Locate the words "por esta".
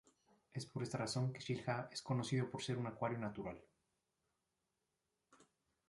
0.65-0.97